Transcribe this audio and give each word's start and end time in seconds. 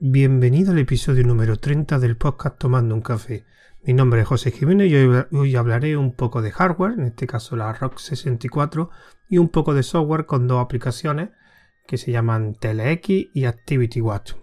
Bienvenido 0.00 0.70
al 0.70 0.78
episodio 0.78 1.26
número 1.26 1.56
30 1.56 1.98
del 1.98 2.16
podcast 2.16 2.56
Tomando 2.56 2.94
un 2.94 3.00
Café. 3.00 3.44
Mi 3.82 3.94
nombre 3.94 4.20
es 4.20 4.28
José 4.28 4.52
Jiménez 4.52 4.92
y 4.92 5.34
hoy, 5.34 5.56
hablaré 5.56 5.96
un 5.96 6.12
poco 6.12 6.40
de 6.40 6.52
hardware, 6.52 6.92
en 6.92 7.06
este 7.06 7.26
caso 7.26 7.56
la 7.56 7.72
ROC 7.72 7.98
64, 7.98 8.90
y 9.28 9.38
un 9.38 9.48
poco 9.48 9.74
de 9.74 9.82
software 9.82 10.24
con 10.24 10.46
dos 10.46 10.64
aplicaciones 10.64 11.30
que 11.84 11.98
se 11.98 12.12
llaman 12.12 12.54
TeleX 12.54 13.08
y 13.34 13.44
ActivityWatch. 13.46 14.34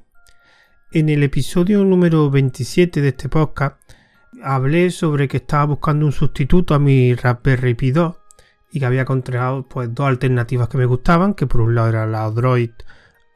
En 0.92 1.08
el 1.08 1.24
episodio 1.24 1.86
número 1.86 2.30
27 2.30 3.00
de 3.00 3.08
este 3.08 3.30
podcast 3.30 3.78
hablé 4.44 4.92
sobre 4.92 5.30
que 5.30 5.38
estaba 5.38 5.68
buscando 5.68 6.06
un 6.06 6.12
sustituto 6.12 6.76
a 6.76 6.80
mi 6.80 7.16
Raspberry 7.16 7.76
Pi 7.76 7.92
2 7.92 8.14
y 8.74 8.80
que 8.82 8.86
había 8.86 9.04
encontrado 9.04 9.66
pues, 9.70 9.96
dos 9.96 10.08
alternativas 10.08 10.68
que 10.68 10.80
me 10.80 10.86
gustaban, 10.86 11.34
que 11.34 11.48
por 11.48 11.62
un 11.62 11.76
lado 11.76 11.88
era 11.88 12.06
la 12.06 12.26
Android 12.26 12.72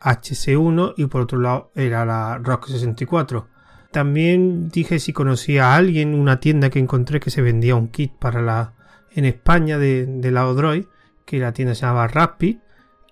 HC1 0.01 0.93
y 0.97 1.05
por 1.07 1.21
otro 1.21 1.39
lado 1.39 1.71
era 1.75 2.05
la 2.05 2.37
ROC 2.37 2.67
64. 2.67 3.47
También 3.91 4.69
dije 4.69 4.99
si 4.99 5.13
conocía 5.13 5.73
a 5.73 5.75
alguien, 5.75 6.13
una 6.13 6.39
tienda 6.39 6.69
que 6.69 6.79
encontré 6.79 7.19
que 7.19 7.31
se 7.31 7.41
vendía 7.41 7.75
un 7.75 7.87
kit 7.87 8.13
para 8.13 8.41
la 8.41 8.73
en 9.11 9.25
España 9.25 9.77
de, 9.77 10.05
de 10.05 10.31
la 10.31 10.47
Odroid, 10.47 10.85
que 11.25 11.39
la 11.39 11.53
tienda 11.53 11.75
se 11.75 11.81
llamaba 11.81 12.07
Rapid. 12.07 12.57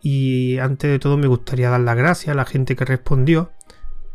Y 0.02 0.57
antes 0.59 0.89
de 0.89 0.99
todo 0.99 1.17
me 1.17 1.27
gustaría 1.27 1.70
dar 1.70 1.81
las 1.81 1.98
gracias 1.98 2.34
a 2.34 2.38
la 2.38 2.45
gente 2.45 2.76
que 2.76 2.85
respondió, 2.85 3.51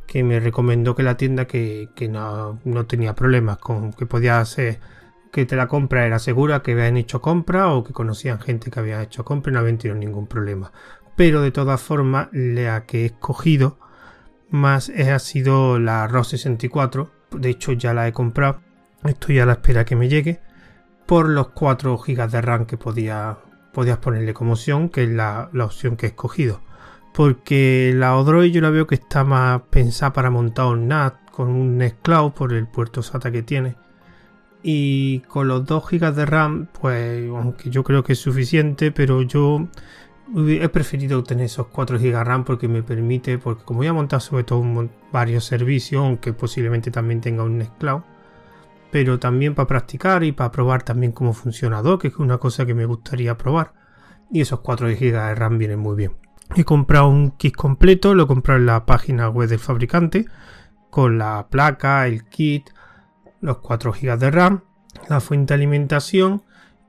que 0.07 0.23
me 0.23 0.41
recomendó 0.41 0.95
que 0.95 1.03
la 1.03 1.17
tienda 1.17 1.47
que, 1.47 1.89
no, 2.11 2.61
no, 2.65 2.87
tenía 2.87 3.15
problemas, 3.15 3.59
con 3.59 3.93
que 3.93 4.07
podía 4.07 4.41
hacer 4.41 4.79
que 5.33 5.47
te 5.47 5.57
la 5.57 5.67
compra 5.67 6.07
era 6.07 6.19
segura, 6.19 6.63
que 6.63 6.73
habían 6.73 6.99
hecho 6.99 7.23
compra 7.23 7.69
o 7.69 7.83
que 7.83 7.95
conocían 7.95 8.39
gente 8.39 8.71
que 8.71 8.79
había 8.79 9.03
hecho 9.03 9.25
compra 9.25 9.51
y 9.51 9.55
no 9.55 9.61
habían 9.61 9.79
tenido 9.79 9.99
ningún 9.99 10.27
problema. 10.27 10.71
Pero 11.17 11.43
de 11.43 11.51
todas 11.51 11.81
formas, 11.81 12.29
la 12.33 12.87
que 12.87 13.03
he 13.03 13.07
escogido 13.07 13.79
más 14.53 14.91
ha 14.91 15.19
sido 15.19 15.79
la 15.79 16.07
ROS 16.07 16.29
64. 16.29 17.11
De 17.33 17.51
hecho, 17.51 17.73
ya 17.73 17.95
la 17.95 18.07
he 18.07 18.13
comprado. 18.13 18.61
Estoy 19.05 19.41
a 19.41 19.47
la 19.47 19.53
espera 19.53 19.85
que 19.85 19.97
me 19.97 20.09
llegue. 20.09 20.41
Por 21.07 21.29
los 21.29 21.49
4 21.49 21.97
GB 21.99 22.31
de 22.31 22.41
RAM 22.41 22.67
que 22.67 22.77
podía, 22.77 23.39
podías 23.73 23.99
ponerle 23.99 24.35
como 24.35 24.53
opción, 24.53 24.89
que 24.89 25.05
es 25.05 25.11
la, 25.11 25.51
opción 25.61 25.97
que 25.97 26.07
he 26.07 26.11
escogido. 26.11 26.61
Porque 27.13 27.93
la 27.95 28.17
Odroid 28.17 28.53
yo 28.53 28.61
la 28.61 28.71
veo 28.71 28.87
que 28.87 28.95
está 28.95 29.25
más 29.25 29.63
pensada 29.71 30.13
para 30.13 30.31
montar 30.31 30.67
un 30.67 30.89
NAT 30.89 31.31
con 31.31 31.49
un 31.49 31.79
Nextcloud 31.79 32.33
por 32.33 32.53
el 32.53 32.67
puerto 32.69 33.03
SATA 33.03 33.31
que 33.33 33.43
tiene. 33.43 33.77
Y 34.63 35.21
con 35.21 35.49
los 35.49 35.67
2 35.67 35.91
GB 35.91 36.15
de 36.15 36.27
RAM, 36.27 36.69
pues 36.81 37.29
aunque 37.29 37.69
yo 37.71 37.83
creo 37.83 38.05
que 38.05 38.13
es 38.13 38.19
suficiente, 38.19 38.93
pero 38.93 39.23
yo 39.23 39.67
he 40.35 40.69
preferido 40.69 41.23
tener 41.23 41.47
esos 41.47 41.67
4 41.67 41.99
GB 41.99 42.25
RAM 42.25 42.45
porque 42.45 42.69
me 42.69 42.83
permite, 42.83 43.39
porque 43.39 43.65
como 43.65 43.79
voy 43.79 43.89
a 43.89 43.93
montar 43.93 44.21
sobre 44.21 44.45
todo 44.45 44.65
varios 45.13 45.45
servicios, 45.45 46.03
aunque 46.03 46.33
posiblemente 46.33 46.91
también 46.91 47.21
tenga 47.21 47.43
un 47.43 47.59
Nextcloud, 47.59 48.03
pero 48.91 49.19
también 49.19 49.55
para 49.55 49.67
practicar 49.67 50.25
y 50.25 50.33
para 50.33 50.51
probar 50.51 50.83
también 50.83 51.13
cómo 51.13 51.33
funciona 51.33 51.83
Dock, 51.83 52.03
que 52.03 52.09
es 52.09 52.17
una 52.17 52.39
cosa 52.39 52.67
que 52.67 52.75
me 52.75 52.87
gustaría 52.87 53.37
probar. 53.37 53.75
Y 54.31 54.41
esos 54.41 54.61
4 54.61 54.89
GB 54.89 55.13
de 55.13 55.35
RAM 55.35 55.59
vienen 55.59 55.79
muy 55.79 55.97
bien. 55.97 56.17
He 56.55 56.65
comprado 56.65 57.09
un 57.09 57.33
kit 57.33 57.55
completo, 57.55 58.15
lo 58.15 58.25
he 58.25 58.27
comprado 58.27 58.61
en 58.61 58.67
la 58.67 58.87
página 58.87 59.29
web 59.29 59.49
del 59.49 59.59
fabricante, 59.59 60.27
con 60.91 61.19
la 61.19 61.49
placa, 61.51 62.07
el 62.07 62.25
kit, 62.25 62.71
los 63.41 63.59
4 63.59 63.93
GB 63.93 64.19
de 64.19 64.31
RAM, 64.31 64.63
la 65.09 65.21
fuente 65.21 65.53
de 65.53 65.57
alimentación 65.57 66.43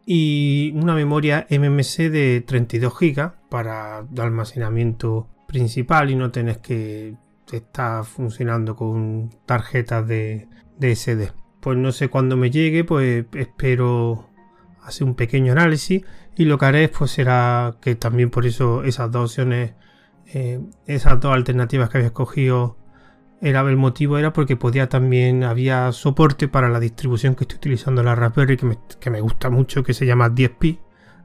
y 0.06 0.73
una 0.76 0.96
memoria 0.96 1.48
MMC 1.50 2.09
de 2.09 2.44
32 2.46 2.94
GB 2.94 3.32
para 3.50 4.06
almacenamiento 4.18 5.28
principal 5.48 6.09
y 6.09 6.16
no 6.16 6.32
tenés 6.32 6.58
que 6.58 7.16
estar 7.52 8.04
funcionando 8.06 8.76
con 8.76 9.30
tarjetas 9.46 10.08
de, 10.08 10.48
SD. 10.80 11.31
Pues 11.59 11.78
no 11.78 11.92
sé 11.92 12.09
cuándo 12.09 12.36
me 12.36 12.52
llegue, 12.52 12.84
pues 12.84 13.26
espero 13.34 14.30
hacer 14.81 15.08
un 15.08 15.16
pequeño 15.16 15.53
análisis 15.53 16.03
y 16.36 16.46
lo 16.46 16.58
que 16.58 16.66
haré 16.66 16.90
pues 16.90 17.12
será 17.12 17.78
que 17.81 17.96
también 17.96 18.30
por 18.30 18.46
eso 18.46 18.84
esas 18.84 19.12
dos 19.12 19.31
opciones, 19.31 19.74
eh, 20.34 20.59
esas 20.86 21.19
dos 21.22 21.34
alternativas 21.34 21.90
que 21.90 22.00
había 22.00 22.08
escogido 22.08 22.78
era 23.44 23.59
el 23.59 23.76
motivo 23.76 24.18
era 24.18 24.31
porque 24.31 24.56
podía 24.56 24.88
también 24.88 25.44
había 25.44 25.92
soporte 25.92 26.48
para 26.48 26.70
la 26.70 26.80
distribución 26.80 27.36
que 27.36 27.44
estoy 27.44 27.58
utilizando 27.58 28.02
la 28.02 28.16
Raspberry 28.16 28.56
que 28.56 29.09
me, 29.09 29.20
gusta 29.22 29.50
mucho 29.50 29.84
que 29.84 29.94
se 29.94 30.06
llama 30.06 30.30
10pi 30.30 30.80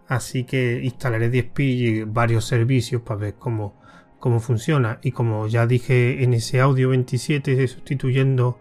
así 0.08 0.42
que 0.42 0.80
instalaré 0.82 1.30
10pi 1.30 1.60
y 1.60 2.02
varios 2.02 2.44
servicios 2.44 3.02
para 3.02 3.20
ver 3.20 3.34
cómo, 3.34 3.80
cómo 4.18 4.40
funciona. 4.40 4.98
Y 5.02 5.12
como 5.12 5.46
ya 5.46 5.66
dije 5.66 6.24
en 6.24 6.34
ese 6.34 6.60
audio 6.60 6.88
27 6.88 7.68
sustituyendo 7.68 8.58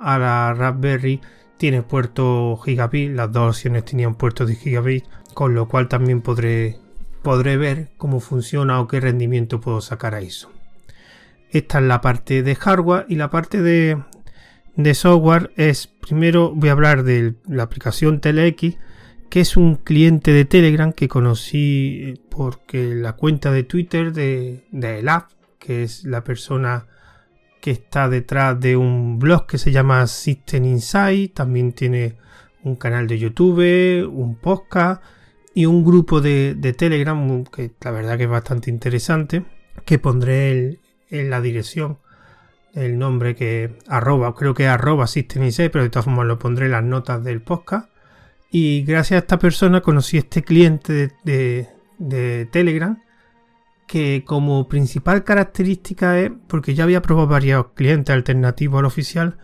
a 0.00 0.18
la 0.18 0.52
Raspberry 0.52 1.20
tiene 1.58 1.82
puerto 1.82 2.56
gigabit 2.56 3.12
las 3.12 3.30
dos 3.30 3.56
opciones 3.56 3.84
tenían 3.84 4.16
puertos 4.16 4.48
de 4.48 4.56
gigabit 4.56 5.04
con 5.32 5.54
lo 5.54 5.68
cual 5.68 5.88
también 5.88 6.22
podré 6.22 6.80
podré 7.22 7.56
ver 7.56 7.92
cómo 7.98 8.18
funciona 8.18 8.80
o 8.80 8.88
qué 8.88 8.98
rendimiento 8.98 9.60
puedo 9.60 9.80
sacar 9.80 10.14
a 10.16 10.20
eso 10.20 10.55
esta 11.50 11.78
es 11.78 11.84
la 11.84 12.00
parte 12.00 12.42
de 12.42 12.54
hardware 12.54 13.06
y 13.08 13.16
la 13.16 13.30
parte 13.30 13.62
de, 13.62 14.02
software 14.94 15.52
es, 15.56 15.86
primero 15.86 16.52
voy 16.54 16.68
a 16.68 16.72
hablar 16.72 17.02
de 17.02 17.34
la 17.48 17.62
aplicación 17.62 18.20
TeleX, 18.20 18.76
que 19.30 19.40
es 19.40 19.56
un 19.56 19.76
cliente 19.76 20.32
de 20.32 20.44
Telegram 20.44 20.92
que 20.92 21.08
conocí 21.08 22.14
porque 22.30 22.94
la 22.94 23.14
cuenta 23.14 23.50
de 23.50 23.64
Twitter 23.64 24.12
de, 24.12 24.64
de 24.70 25.00
el 25.00 25.08
app, 25.08 25.30
que 25.58 25.82
es 25.82 26.04
la 26.04 26.22
persona 26.22 26.86
que 27.60 27.70
está 27.72 28.08
detrás 28.08 28.60
de 28.60 28.76
un 28.76 29.18
blog 29.18 29.46
que 29.46 29.58
se 29.58 29.72
llama 29.72 30.06
System 30.06 30.64
Insight, 30.66 31.34
también 31.34 31.72
tiene 31.72 32.16
un 32.62 32.76
canal 32.76 33.06
de 33.06 33.18
YouTube, 33.18 34.08
un 34.08 34.36
podcast 34.36 35.02
y 35.54 35.66
un 35.66 35.84
grupo 35.84 36.20
de, 36.20 36.54
de 36.54 36.72
Telegram 36.72 37.44
que 37.44 37.72
la 37.80 37.90
verdad 37.90 38.18
que 38.18 38.24
es 38.24 38.30
bastante 38.30 38.70
interesante, 38.70 39.44
que 39.84 39.98
pondré 39.98 40.50
el, 40.50 40.80
en 41.10 41.30
la 41.30 41.40
dirección 41.40 41.98
el 42.76 42.98
nombre 42.98 43.34
que 43.34 43.78
arroba, 43.88 44.34
creo 44.34 44.52
que 44.52 44.68
arroba 44.68 45.06
System 45.06 45.50
pero 45.72 45.82
de 45.82 45.90
todas 45.90 46.04
formas 46.04 46.26
lo 46.26 46.38
pondré 46.38 46.66
en 46.66 46.72
las 46.72 46.84
notas 46.84 47.24
del 47.24 47.40
podcast. 47.40 47.88
Y 48.50 48.84
gracias 48.84 49.16
a 49.16 49.20
esta 49.22 49.38
persona 49.38 49.80
conocí 49.80 50.18
este 50.18 50.42
cliente 50.42 51.10
de, 51.24 51.68
de, 51.98 52.46
Telegram 52.52 53.02
que 53.86 54.24
como 54.26 54.68
principal 54.68 55.24
característica 55.24 56.18
es, 56.18 56.30
porque 56.48 56.74
ya 56.74 56.84
había 56.84 57.02
probado 57.02 57.28
varios 57.28 57.68
clientes 57.74 58.14
alternativos 58.14 58.80
al 58.80 58.84
oficial 58.84 59.38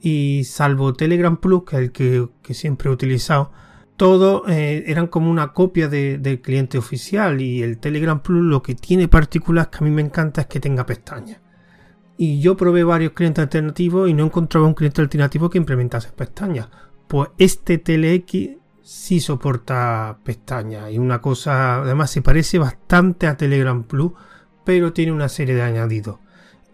y 0.00 0.44
salvo 0.44 0.92
Telegram 0.94 1.36
Plus, 1.36 1.64
que 1.64 1.76
es 1.76 1.82
el 1.82 1.92
que, 1.92 2.28
que 2.42 2.54
siempre 2.54 2.90
he 2.90 2.92
utilizado, 2.92 3.50
todos 3.98 4.48
eh, 4.48 4.84
eran 4.86 5.08
como 5.08 5.28
una 5.28 5.52
copia 5.52 5.88
del 5.88 6.40
cliente 6.40 6.78
oficial 6.78 7.42
y 7.42 7.64
el 7.64 7.78
Telegram 7.78 8.22
Plus 8.22 8.44
lo 8.44 8.62
que 8.62 8.76
tiene 8.76 9.08
particular 9.08 9.70
que 9.70 9.78
a 9.78 9.80
mí 9.80 9.90
me 9.90 10.02
encanta 10.02 10.42
es 10.42 10.46
que 10.46 10.60
tenga 10.60 10.86
pestañas. 10.86 11.40
Y 12.16 12.40
yo 12.40 12.56
probé 12.56 12.84
varios 12.84 13.12
clientes 13.12 13.42
alternativos 13.42 14.08
y 14.08 14.14
no 14.14 14.24
encontraba 14.24 14.68
un 14.68 14.74
cliente 14.74 15.00
alternativo 15.00 15.50
que 15.50 15.58
implementase 15.58 16.10
pestañas. 16.12 16.68
Pues 17.08 17.30
este 17.38 17.78
TeleX 17.78 18.50
sí 18.82 19.18
soporta 19.18 20.18
pestañas 20.22 20.92
y 20.92 20.98
una 20.98 21.20
cosa, 21.20 21.82
además 21.82 22.12
se 22.12 22.22
parece 22.22 22.60
bastante 22.60 23.26
a 23.26 23.36
Telegram 23.36 23.82
Plus, 23.82 24.12
pero 24.64 24.92
tiene 24.92 25.10
una 25.10 25.28
serie 25.28 25.56
de 25.56 25.62
añadidos. 25.62 26.18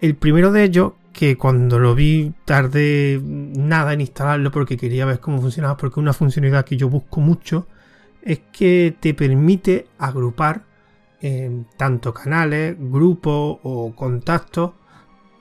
El 0.02 0.14
primero 0.14 0.52
de 0.52 0.64
ellos 0.64 0.92
que 1.14 1.38
cuando 1.38 1.78
lo 1.78 1.94
vi 1.94 2.34
tardé 2.44 3.20
nada 3.24 3.94
en 3.94 4.02
instalarlo 4.02 4.50
porque 4.50 4.76
quería 4.76 5.06
ver 5.06 5.20
cómo 5.20 5.40
funcionaba, 5.40 5.76
porque 5.78 6.00
una 6.00 6.12
funcionalidad 6.12 6.66
que 6.66 6.76
yo 6.76 6.90
busco 6.90 7.20
mucho 7.20 7.66
es 8.20 8.40
que 8.52 8.94
te 9.00 9.14
permite 9.14 9.86
agrupar 9.96 10.64
eh, 11.22 11.62
tanto 11.78 12.12
canales, 12.12 12.76
grupos 12.78 13.58
o 13.62 13.94
contactos, 13.94 14.72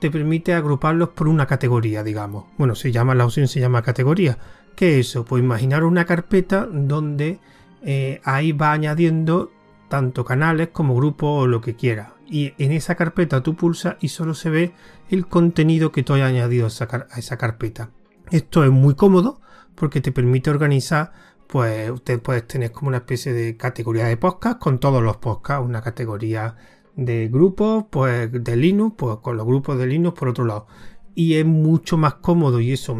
te 0.00 0.10
permite 0.10 0.54
agruparlos 0.54 1.10
por 1.10 1.28
una 1.28 1.46
categoría, 1.46 2.02
digamos. 2.02 2.44
Bueno, 2.56 2.74
se 2.74 2.92
llama 2.92 3.14
la 3.14 3.26
opción 3.26 3.48
se 3.48 3.60
llama 3.60 3.82
categoría. 3.82 4.38
¿Qué 4.76 5.00
es 5.00 5.08
eso? 5.08 5.24
Pues 5.24 5.42
imaginar 5.42 5.84
una 5.84 6.04
carpeta 6.04 6.66
donde 6.66 7.40
eh, 7.82 8.20
ahí 8.24 8.52
va 8.52 8.72
añadiendo 8.72 9.50
tanto 9.88 10.24
canales 10.24 10.68
como 10.72 10.94
grupos 10.94 11.44
o 11.44 11.46
lo 11.46 11.60
que 11.60 11.74
quiera 11.74 12.13
y 12.28 12.54
en 12.58 12.72
esa 12.72 12.94
carpeta 12.94 13.42
tú 13.42 13.54
pulsas 13.54 13.96
y 14.00 14.08
solo 14.08 14.34
se 14.34 14.50
ve 14.50 14.74
el 15.10 15.26
contenido 15.26 15.92
que 15.92 16.02
tú 16.02 16.14
hayas 16.14 16.30
añadido 16.30 16.66
a 16.66 16.68
esa, 16.68 17.36
carpeta. 17.36 17.90
Esto 18.30 18.64
es 18.64 18.70
muy 18.70 18.94
cómodo 18.94 19.40
porque 19.74 20.00
te 20.00 20.12
permite 20.12 20.50
organizar, 20.50 21.12
pues 21.46 21.90
usted 21.90 22.20
puedes 22.20 22.46
tener 22.46 22.72
como 22.72 22.88
una 22.88 22.98
especie 22.98 23.32
de 23.32 23.56
categoría 23.56 24.06
de 24.06 24.16
podcast 24.16 24.58
con 24.58 24.78
todos 24.78 25.02
los 25.02 25.18
podcasts, 25.18 25.64
una 25.64 25.82
categoría 25.82 26.56
de 26.96 27.28
grupos, 27.28 27.86
pues 27.90 28.30
de 28.32 28.56
Linux, 28.56 28.94
pues 28.96 29.16
con 29.18 29.36
los 29.36 29.46
grupos 29.46 29.78
de 29.78 29.86
Linux 29.86 30.18
por 30.18 30.28
otro 30.28 30.44
lado. 30.44 30.66
Y 31.14 31.34
es 31.34 31.44
mucho 31.44 31.96
más 31.96 32.14
cómodo 32.14 32.60
y 32.60 32.72
eso 32.72 32.96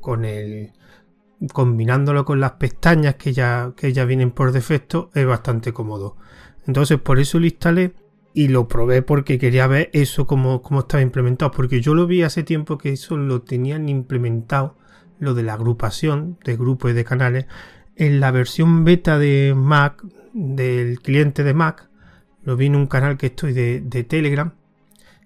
con 0.00 0.24
el 0.24 0.72
combinándolo 1.54 2.24
con 2.24 2.38
las 2.38 2.52
pestañas 2.52 3.14
que 3.14 3.32
ya, 3.32 3.72
que 3.74 3.92
ya 3.92 4.04
vienen 4.04 4.30
por 4.30 4.52
defecto 4.52 5.10
es 5.14 5.26
bastante 5.26 5.72
cómodo. 5.72 6.16
Entonces 6.66 7.00
por 7.00 7.18
eso 7.18 7.38
lo 7.38 7.46
instalé 7.46 7.94
y 8.32 8.48
lo 8.48 8.68
probé 8.68 9.02
porque 9.02 9.38
quería 9.38 9.66
ver 9.66 9.90
eso 9.92 10.26
cómo, 10.26 10.62
cómo 10.62 10.80
estaba 10.80 11.02
implementado. 11.02 11.50
Porque 11.50 11.80
yo 11.80 11.94
lo 11.94 12.06
vi 12.06 12.22
hace 12.22 12.42
tiempo 12.42 12.78
que 12.78 12.92
eso 12.92 13.16
lo 13.16 13.42
tenían 13.42 13.88
implementado, 13.88 14.76
lo 15.18 15.34
de 15.34 15.42
la 15.42 15.54
agrupación 15.54 16.38
de 16.44 16.56
grupos 16.56 16.92
y 16.92 16.94
de 16.94 17.04
canales, 17.04 17.46
en 17.96 18.20
la 18.20 18.30
versión 18.30 18.84
beta 18.84 19.18
de 19.18 19.54
Mac, 19.56 20.02
del 20.32 21.00
cliente 21.00 21.44
de 21.44 21.54
Mac. 21.54 21.88
Lo 22.42 22.56
vi 22.56 22.66
en 22.66 22.76
un 22.76 22.86
canal 22.86 23.18
que 23.18 23.26
estoy 23.26 23.52
de, 23.52 24.04
Telegram, 24.04 24.54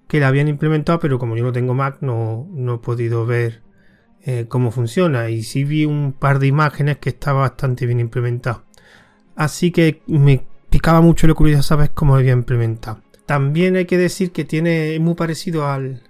que 0.09 0.19
la 0.19 0.29
habían 0.29 0.49
implementado, 0.49 0.99
pero 0.99 1.19
como 1.19 1.37
yo 1.37 1.45
no 1.45 1.53
tengo 1.53 1.75
Mac, 1.75 1.99
no, 2.00 2.49
no 2.53 2.77
he 2.77 2.79
podido 2.79 3.27
ver 3.27 3.62
eh, 4.23 4.47
cómo 4.49 4.71
funciona. 4.71 5.29
Y 5.29 5.43
sí 5.43 5.65
vi 5.65 5.85
un 5.85 6.12
par 6.12 6.39
de 6.39 6.47
imágenes 6.47 6.99
que 6.99 7.11
estaba 7.11 7.41
bastante 7.41 7.87
bien 7.87 8.00
implementado. 8.00 8.65
Así 9.37 9.71
que 9.71 10.03
me 10.07 10.47
picaba 10.75 11.00
mucho 11.00 11.29
la 11.29 11.35
curiosidad 11.35 11.62
saber 11.62 11.93
cómo 11.94 12.15
lo 12.15 12.19
había 12.19 12.32
implementado. 12.32 12.99
También 13.26 13.76
hay 13.76 13.85
que 13.85 13.97
decir 13.97 14.32
que 14.32 14.44
tiene 14.44 14.99
muy 14.99 15.15
parecido 15.15 15.69
al, 15.69 16.03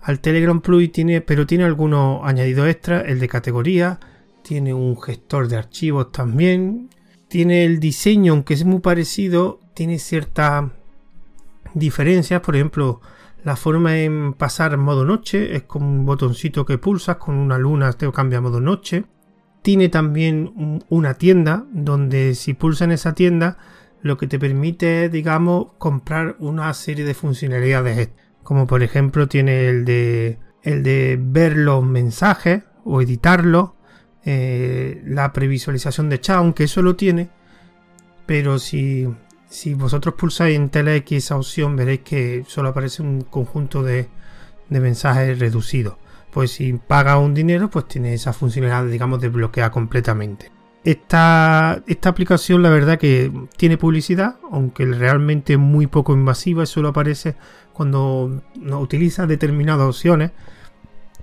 al 0.00 0.20
Telegram 0.20 0.62
Plus, 0.62 0.90
tiene, 0.90 1.20
pero 1.20 1.46
tiene 1.46 1.64
algunos 1.64 2.20
añadidos 2.24 2.68
extras, 2.68 3.04
el 3.06 3.20
de 3.20 3.28
categoría, 3.28 4.00
tiene 4.40 4.72
un 4.72 4.98
gestor 4.98 5.48
de 5.48 5.58
archivos 5.58 6.10
también, 6.10 6.88
tiene 7.28 7.66
el 7.66 7.80
diseño, 7.80 8.32
aunque 8.32 8.54
es 8.54 8.64
muy 8.64 8.80
parecido, 8.80 9.60
tiene 9.74 9.98
ciertas 9.98 10.64
diferencias, 11.74 12.40
por 12.40 12.56
ejemplo, 12.56 13.02
la 13.44 13.56
forma 13.56 13.98
en 13.98 14.32
pasar 14.32 14.74
modo 14.78 15.04
noche 15.04 15.54
es 15.54 15.64
con 15.64 15.82
un 15.82 16.06
botoncito 16.06 16.64
que 16.64 16.78
pulsas, 16.78 17.18
con 17.18 17.34
una 17.34 17.58
luna 17.58 17.92
te 17.92 18.10
cambia 18.10 18.40
modo 18.40 18.58
noche. 18.58 19.04
Tiene 19.60 19.90
también 19.90 20.80
una 20.88 21.12
tienda 21.12 21.66
donde 21.72 22.34
si 22.34 22.54
pulsas 22.54 22.86
en 22.86 22.92
esa 22.92 23.12
tienda 23.12 23.58
lo 24.02 24.16
que 24.16 24.26
te 24.26 24.38
permite 24.38 25.04
es, 25.04 25.12
digamos, 25.12 25.68
comprar 25.78 26.36
una 26.38 26.72
serie 26.74 27.04
de 27.04 27.14
funcionalidades. 27.14 28.10
Como 28.42 28.66
por 28.66 28.82
ejemplo 28.82 29.28
tiene 29.28 29.68
el 29.68 29.84
de, 29.84 30.38
el 30.62 30.82
de 30.82 31.18
ver 31.20 31.56
los 31.56 31.84
mensajes 31.84 32.62
o 32.84 33.02
editarlos, 33.02 33.70
eh, 34.24 35.02
la 35.06 35.32
previsualización 35.32 36.08
de 36.08 36.20
chat, 36.20 36.36
aunque 36.36 36.64
eso 36.64 36.82
lo 36.82 36.96
tiene. 36.96 37.30
Pero 38.26 38.58
si, 38.58 39.08
si 39.48 39.74
vosotros 39.74 40.14
pulsáis 40.14 40.56
en 40.56 40.68
TeleX 40.70 41.12
esa 41.12 41.36
opción 41.36 41.76
veréis 41.76 42.00
que 42.00 42.44
solo 42.46 42.70
aparece 42.70 43.02
un 43.02 43.22
conjunto 43.22 43.82
de, 43.82 44.08
de 44.68 44.80
mensajes 44.80 45.38
reducidos. 45.38 45.96
Pues 46.30 46.52
si 46.52 46.74
paga 46.74 47.18
un 47.18 47.34
dinero, 47.34 47.70
pues 47.70 47.88
tiene 47.88 48.14
esa 48.14 48.32
funcionalidad, 48.32 48.86
digamos, 48.86 49.20
desbloqueada 49.20 49.70
completamente. 49.70 50.57
Esta, 50.84 51.82
esta 51.86 52.08
aplicación, 52.08 52.62
la 52.62 52.70
verdad, 52.70 52.98
que 52.98 53.32
tiene 53.56 53.76
publicidad, 53.76 54.36
aunque 54.50 54.86
realmente 54.86 55.54
es 55.54 55.58
muy 55.58 55.86
poco 55.86 56.12
invasiva, 56.12 56.66
solo 56.66 56.88
aparece 56.88 57.34
cuando 57.72 58.42
utiliza 58.80 59.26
determinadas 59.26 59.86
opciones. 59.86 60.32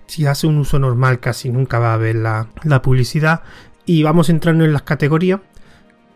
Si 0.08 0.26
hace 0.26 0.48
un 0.48 0.58
uso 0.58 0.78
normal, 0.78 1.20
casi 1.20 1.50
nunca 1.50 1.80
va 1.80 1.94
a 1.94 1.98
ver 1.98 2.16
la, 2.16 2.48
publicidad. 2.84 3.42
Y 3.86 4.04
vamos 4.04 4.30
entrando 4.30 4.66
en 4.66 4.74
las 4.74 4.84
categorías, 4.84 5.42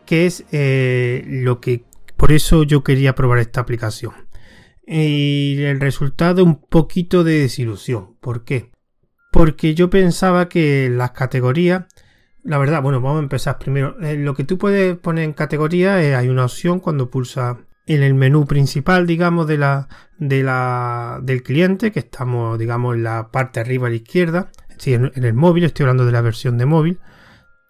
que 0.06 0.26
es 0.26 0.46
eh, 0.52 1.24
lo 1.28 1.60
que 1.60 1.86
por 2.18 2.32
eso 2.32 2.64
yo 2.64 2.84
quería 2.84 3.16
probar 3.16 3.40
esta 3.40 3.62
aplicación. 3.62 4.14
Y 4.86 5.62
el 5.64 5.80
resultado 5.80 6.44
un 6.44 6.60
poquito 6.60 7.24
de 7.24 7.40
desilusión. 7.40 8.16
¿Por 8.20 8.44
qué? 8.44 8.72
Porque 9.32 9.76
yo 9.76 9.90
pensaba 9.90 10.50
que 10.50 10.90
las 10.90 11.12
categorías 11.12 11.86
la 12.44 12.58
verdad, 12.58 12.82
bueno, 12.82 13.02
vamos 13.02 13.20
a 13.20 13.24
empezar 13.24 13.58
primero. 13.60 13.98
Eh, 14.02 14.16
lo 14.16 14.34
que 14.34 14.44
tú 14.44 14.58
puedes 14.58 14.98
poner 14.98 15.26
en 15.26 15.34
categoría 15.34 16.02
es, 16.02 16.16
hay 16.16 16.30
una 16.30 16.46
opción 16.46 16.80
cuando 16.80 17.10
pulsa 17.10 17.58
en 17.86 18.04
el 18.04 18.14
menú 18.14 18.46
principal, 18.46 19.08
digamos, 19.08 19.48
de 19.48 19.58
la, 19.58 19.88
de 20.18 20.44
la, 20.44 21.20
del 21.24 21.44
cliente, 21.44 21.92
que 21.92 22.00
estamos, 22.00 22.60
digamos, 22.60 22.96
en 22.96 23.04
la 23.04 23.30
parte 23.32 23.60
arriba 23.60 23.88
a 23.88 23.90
la 23.90 23.96
izquierda, 23.96 24.52
en, 24.86 25.12
el 25.16 25.34
móvil, 25.34 25.64
estoy 25.64 25.84
hablando 25.84 26.06
de 26.06 26.12
la 26.12 26.22
versión 26.22 26.58
de 26.58 26.66
móvil, 26.66 27.00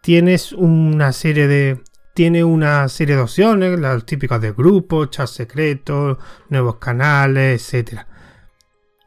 tienes 0.02 0.52
una 0.52 1.14
serie 1.14 1.48
de, 1.48 1.82
tiene 2.14 2.44
una 2.44 2.88
serie 2.90 3.16
de 3.16 3.22
opciones, 3.22 3.80
las 3.80 4.06
típicas 4.06 4.42
de 4.42 4.52
grupos, 4.52 5.10
chat 5.10 5.28
secretos, 5.28 6.18
nuevos 6.50 6.76
canales, 6.76 7.62
etcétera. 7.62 8.08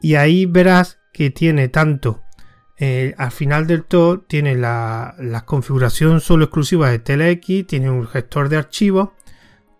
Y 0.01 0.15
ahí 0.15 0.45
verás 0.45 0.99
que 1.13 1.29
tiene 1.29 1.69
tanto 1.69 2.23
eh, 2.77 3.13
al 3.17 3.31
final 3.31 3.67
del 3.67 3.83
todo 3.83 4.21
tiene 4.21 4.55
la, 4.55 5.43
configuración 5.45 6.21
solo 6.21 6.45
exclusiva 6.45 6.89
de 6.89 6.99
TeleX, 6.99 7.67
tiene 7.67 7.89
un 7.89 8.07
gestor 8.07 8.49
de 8.49 8.57
archivos, 8.57 9.09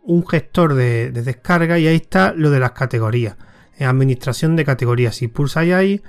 un 0.04 0.28
gestor 0.28 0.75
de, 0.75 1.12
descarga 1.12 1.80
y 1.80 1.88
ahí 1.88 1.95
está 1.95 2.34
lo 2.34 2.50
de 2.51 2.60
las 2.60 2.72
categorías. 2.72 3.38
administración 3.80 4.56
de 4.56 4.66
categorías. 4.66 5.16
Si 5.16 5.28
pulsáis 5.28 5.74
ahí, 5.74 6.04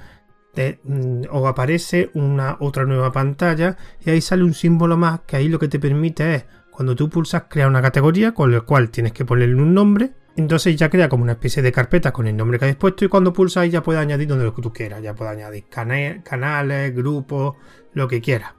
mm, 0.85 1.23
os 1.31 1.47
aparece 1.47 2.11
una 2.15 2.57
otra 2.61 2.85
nueva 2.85 3.13
pantalla 3.13 3.77
y 4.05 4.11
ahí 4.11 4.21
sale 4.21 4.45
un 4.45 4.55
símbolo 4.55 4.97
más 4.97 5.21
que 5.27 5.37
ahí 5.37 5.49
lo 5.49 5.59
que 5.59 5.69
te 5.69 5.81
permite 5.81 6.35
es 6.35 6.45
cuando 6.71 6.95
tú 6.97 7.09
pulsas 7.09 7.45
crear 7.49 7.69
una 7.69 7.83
categoría 7.83 8.33
con 8.33 8.53
la 8.53 8.61
cual 8.61 8.91
tienes 8.91 9.13
que 9.13 9.25
ponerle 9.25 9.57
un 9.57 9.75
nombre 9.75 10.13
entonces 10.37 10.77
ya 10.77 10.91
crea 10.91 11.09
como 11.09 11.23
una 11.23 11.33
especie 11.33 11.63
de 11.63 11.71
carpeta 11.71 12.13
con 12.13 12.27
el 12.27 12.37
nombre 12.37 12.59
que 12.59 12.65
hayas 12.65 12.77
puesto 12.77 13.05
y 13.05 13.09
cuando 13.09 13.33
pulsas 13.33 13.71
ya 13.71 13.83
puedes 13.83 14.03
añadir 14.03 14.29
donde 14.29 14.45
lo 14.45 14.55
que 14.55 14.63
tú 14.63 14.73
quieras. 14.73 15.01
Ya 15.03 15.15
puedes 15.15 15.33
añadir 15.33 15.67
canales, 15.69 16.95
grupos, 16.95 17.57
lo 17.93 18.09
que 18.09 18.21
quieras. 18.21 18.53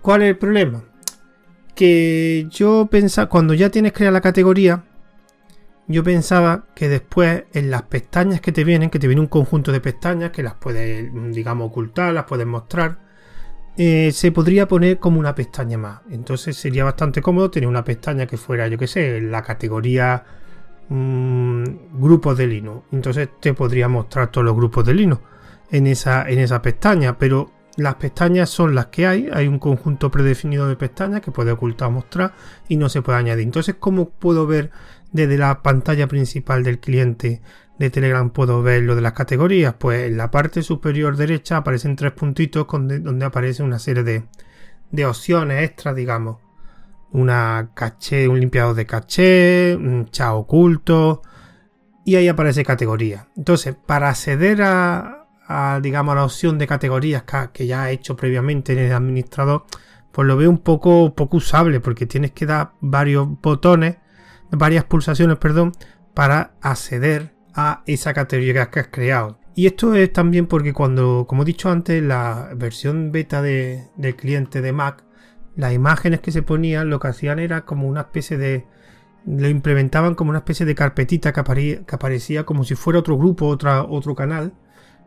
¿Cuál 0.00 0.22
es 0.22 0.28
el 0.30 0.38
problema? 0.38 0.84
Que 1.74 2.46
yo 2.50 2.88
pensaba, 2.90 3.28
cuando 3.28 3.52
ya 3.54 3.70
tienes 3.70 3.92
creada 3.92 4.12
la 4.12 4.20
categoría, 4.20 4.84
yo 5.86 6.02
pensaba 6.02 6.66
que 6.74 6.88
después 6.88 7.44
en 7.52 7.70
las 7.70 7.82
pestañas 7.82 8.40
que 8.40 8.52
te 8.52 8.64
vienen, 8.64 8.90
que 8.90 8.98
te 8.98 9.06
viene 9.06 9.20
un 9.20 9.26
conjunto 9.26 9.72
de 9.72 9.80
pestañas 9.80 10.30
que 10.30 10.42
las 10.42 10.54
puedes, 10.54 11.10
digamos, 11.34 11.68
ocultar, 11.68 12.14
las 12.14 12.24
puedes 12.24 12.46
mostrar, 12.46 13.03
eh, 13.76 14.12
se 14.12 14.30
podría 14.30 14.68
poner 14.68 14.98
como 14.98 15.18
una 15.18 15.34
pestaña 15.34 15.76
más. 15.78 16.00
Entonces 16.10 16.56
sería 16.56 16.84
bastante 16.84 17.20
cómodo 17.20 17.50
tener 17.50 17.68
una 17.68 17.84
pestaña 17.84 18.26
que 18.26 18.36
fuera, 18.36 18.68
yo 18.68 18.78
que 18.78 18.86
sé, 18.86 19.20
la 19.20 19.42
categoría 19.42 20.24
mm, 20.88 21.64
grupos 22.00 22.38
de 22.38 22.46
Linux. 22.46 22.86
Entonces 22.92 23.28
te 23.40 23.52
podría 23.54 23.88
mostrar 23.88 24.30
todos 24.30 24.44
los 24.44 24.54
grupos 24.54 24.84
de 24.84 24.94
Linux 24.94 25.22
en 25.70 25.86
esa, 25.88 26.28
en 26.28 26.38
esa 26.38 26.62
pestaña. 26.62 27.18
Pero 27.18 27.50
las 27.76 27.96
pestañas 27.96 28.48
son 28.48 28.74
las 28.76 28.86
que 28.86 29.06
hay. 29.06 29.28
Hay 29.32 29.48
un 29.48 29.58
conjunto 29.58 30.10
predefinido 30.10 30.68
de 30.68 30.76
pestañas 30.76 31.20
que 31.20 31.32
puede 31.32 31.50
ocultar 31.50 31.88
o 31.88 31.92
mostrar 31.92 32.32
y 32.68 32.76
no 32.76 32.88
se 32.88 33.02
puede 33.02 33.18
añadir. 33.18 33.44
Entonces, 33.44 33.74
¿cómo 33.80 34.08
puedo 34.10 34.46
ver 34.46 34.70
desde 35.14 35.38
la 35.38 35.62
pantalla 35.62 36.08
principal 36.08 36.64
del 36.64 36.80
cliente 36.80 37.40
de 37.78 37.88
Telegram 37.88 38.30
puedo 38.30 38.62
ver 38.62 38.82
lo 38.82 38.96
de 38.96 39.00
las 39.00 39.12
categorías, 39.12 39.74
pues 39.78 40.08
en 40.08 40.16
la 40.16 40.32
parte 40.32 40.60
superior 40.60 41.16
derecha 41.16 41.58
aparecen 41.58 41.94
tres 41.94 42.10
puntitos 42.10 42.66
donde 42.68 43.24
aparece 43.24 43.62
una 43.62 43.78
serie 43.78 44.02
de, 44.02 45.06
opciones 45.06 45.62
extras, 45.62 45.94
digamos. 45.94 46.38
Una 47.12 47.70
caché, 47.74 48.26
un 48.26 48.40
limpiador 48.40 48.74
de 48.74 48.86
caché, 48.86 49.76
un 49.76 50.06
chat 50.10 50.32
oculto 50.32 51.22
y 52.04 52.16
ahí 52.16 52.26
aparece 52.26 52.64
categoría. 52.64 53.28
Entonces, 53.36 53.76
para 53.76 54.08
acceder 54.08 54.62
a, 54.62 55.28
digamos, 55.80 56.12
a 56.12 56.16
la 56.16 56.24
opción 56.24 56.58
de 56.58 56.66
categorías 56.66 57.22
que, 57.52 57.68
ya 57.68 57.88
he 57.88 57.92
hecho 57.92 58.16
previamente 58.16 58.72
en 58.72 58.80
el 58.80 58.92
administrador, 58.92 59.64
pues 60.10 60.26
lo 60.26 60.36
veo 60.36 60.50
un 60.50 60.58
poco, 60.58 61.14
poco 61.14 61.36
usable 61.36 61.78
porque 61.78 62.04
tienes 62.04 62.32
que 62.32 62.46
dar 62.46 62.72
varios 62.80 63.28
botones, 63.40 63.98
varias 64.56 64.84
pulsaciones, 64.84 65.38
perdón, 65.38 65.72
para 66.14 66.54
acceder 66.60 67.34
a 67.54 67.82
esa 67.86 68.14
categoría 68.14 68.70
que 68.70 68.80
has 68.80 68.88
creado. 68.88 69.38
Y 69.54 69.66
esto 69.66 69.94
es 69.94 70.12
también 70.12 70.46
porque 70.46 70.72
cuando, 70.72 71.26
como 71.28 71.42
he 71.42 71.46
dicho 71.46 71.70
antes, 71.70 72.02
la 72.02 72.50
versión 72.56 73.12
beta 73.12 73.40
de, 73.40 73.88
del 73.96 74.16
cliente 74.16 74.60
de 74.60 74.72
Mac, 74.72 75.04
las 75.54 75.72
imágenes 75.72 76.20
que 76.20 76.32
se 76.32 76.42
ponían 76.42 76.90
lo 76.90 76.98
que 76.98 77.08
hacían 77.08 77.38
era 77.38 77.64
como 77.64 77.88
una 77.88 78.02
especie 78.02 78.36
de... 78.36 78.66
Lo 79.26 79.48
implementaban 79.48 80.14
como 80.14 80.30
una 80.30 80.40
especie 80.40 80.66
de 80.66 80.74
carpetita 80.74 81.32
que, 81.32 81.84
que 81.86 81.94
aparecía 81.94 82.44
como 82.44 82.64
si 82.64 82.74
fuera 82.74 82.98
otro 82.98 83.16
grupo, 83.16 83.46
otra, 83.46 83.84
otro 83.84 84.14
canal. 84.14 84.52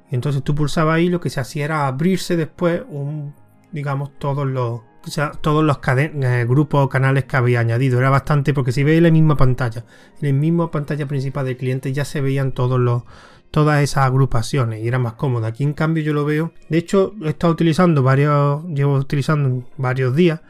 Y 0.09 0.15
entonces 0.15 0.41
tú 0.43 0.55
pulsabas 0.55 0.95
ahí, 0.95 1.09
lo 1.09 1.19
que 1.19 1.29
se 1.29 1.39
hacía 1.39 1.65
era 1.65 1.87
abrirse 1.87 2.35
después 2.37 2.81
un, 2.89 3.35
digamos, 3.71 4.17
todos 4.17 4.47
los, 4.47 4.81
o 5.07 5.11
sea, 5.11 5.31
todos 5.31 5.63
los 5.63 5.79
eh, 5.85 6.45
grupos 6.47 6.85
o 6.85 6.89
canales 6.89 7.23
que 7.23 7.37
había 7.37 7.61
añadido. 7.61 7.99
Era 7.99 8.09
bastante 8.09 8.53
porque 8.53 8.71
si 8.71 8.83
veis 8.83 9.01
la 9.01 9.11
misma 9.11 9.37
pantalla, 9.37 9.85
en 10.21 10.27
la 10.27 10.39
misma 10.39 10.69
pantalla 10.69 11.05
principal 11.07 11.45
del 11.45 11.57
cliente 11.57 11.93
ya 11.93 12.05
se 12.05 12.21
veían 12.21 12.51
todos 12.51 12.79
los 12.79 13.03
todas 13.49 13.81
esas 13.81 14.05
agrupaciones 14.05 14.83
y 14.83 14.87
era 14.87 14.99
más 14.99 15.13
cómodo. 15.13 15.45
Aquí 15.45 15.63
en 15.63 15.73
cambio 15.73 16.03
yo 16.03 16.13
lo 16.13 16.25
veo. 16.25 16.51
De 16.69 16.77
hecho, 16.77 17.15
he 17.23 17.29
estado 17.29 17.53
utilizando 17.53 18.03
varios, 18.03 18.65
llevo 18.65 18.95
utilizando 18.95 19.65
varios 19.77 20.15
días. 20.15 20.41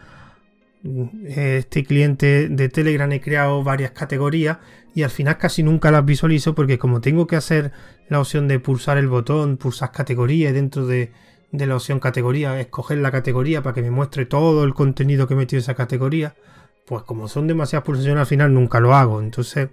Este 1.25 1.83
cliente 1.83 2.49
de 2.49 2.69
Telegram 2.69 3.11
he 3.11 3.21
creado 3.21 3.63
varias 3.63 3.91
categorías 3.91 4.57
y 4.95 5.03
al 5.03 5.09
final 5.11 5.37
casi 5.37 5.61
nunca 5.61 5.91
las 5.91 6.05
visualizo 6.05 6.55
porque 6.55 6.79
como 6.79 7.01
tengo 7.01 7.27
que 7.27 7.35
hacer 7.35 7.71
la 8.09 8.19
opción 8.19 8.47
de 8.47 8.59
pulsar 8.59 8.97
el 8.97 9.07
botón, 9.07 9.57
pulsar 9.57 9.91
categoría 9.91 10.51
dentro 10.53 10.87
de, 10.87 11.11
de 11.51 11.65
la 11.65 11.75
opción 11.75 11.99
categoría, 11.99 12.59
escoger 12.59 12.97
la 12.97 13.11
categoría 13.11 13.63
para 13.63 13.73
que 13.73 13.81
me 13.81 13.91
muestre 13.91 14.25
todo 14.25 14.63
el 14.63 14.73
contenido 14.73 15.27
que 15.27 15.33
he 15.33 15.37
metido 15.37 15.59
en 15.59 15.63
esa 15.63 15.75
categoría, 15.75 16.35
pues 16.85 17.03
como 17.03 17.27
son 17.27 17.47
demasiadas 17.47 17.85
pulsaciones 17.85 18.21
al 18.21 18.27
final 18.27 18.53
nunca 18.53 18.79
lo 18.79 18.95
hago. 18.95 19.21
Entonces 19.21 19.69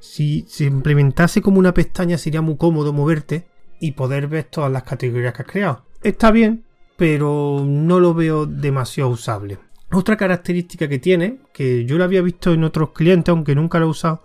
Si 0.00 0.44
se 0.48 0.64
implementase 0.64 1.40
como 1.40 1.58
una 1.58 1.72
pestaña 1.72 2.18
sería 2.18 2.42
muy 2.42 2.56
cómodo 2.56 2.92
moverte 2.92 3.46
y 3.80 3.92
poder 3.92 4.28
ver 4.28 4.44
todas 4.44 4.70
las 4.70 4.82
categorías 4.82 5.32
que 5.32 5.42
has 5.42 5.48
creado. 5.48 5.84
Está 6.02 6.30
bien, 6.30 6.64
pero 6.96 7.64
no 7.66 8.00
lo 8.00 8.12
veo 8.12 8.44
demasiado 8.46 9.10
usable. 9.10 9.58
Otra 9.90 10.16
característica 10.16 10.88
que 10.88 10.98
tiene, 10.98 11.38
que 11.52 11.84
yo 11.86 11.96
lo 11.96 12.04
había 12.04 12.20
visto 12.20 12.52
en 12.52 12.64
otros 12.64 12.90
clientes, 12.90 13.30
aunque 13.30 13.54
nunca 13.54 13.78
lo 13.78 13.86
he 13.86 13.90
usado, 13.90 14.22